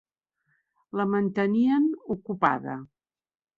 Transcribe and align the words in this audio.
La 1.01 1.05
mantenien 1.09 1.87
ocupada. 2.17 2.81